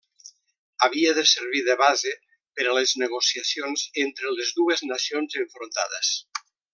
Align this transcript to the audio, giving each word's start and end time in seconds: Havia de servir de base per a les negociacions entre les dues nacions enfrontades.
Havia 0.85 1.11
de 1.17 1.25
servir 1.31 1.59
de 1.67 1.75
base 1.81 2.13
per 2.59 2.65
a 2.69 2.73
les 2.79 2.93
negociacions 3.03 3.83
entre 4.07 4.33
les 4.39 4.53
dues 4.61 4.85
nacions 4.97 5.37
enfrontades. 5.47 6.15